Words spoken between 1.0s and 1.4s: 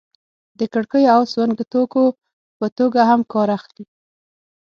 او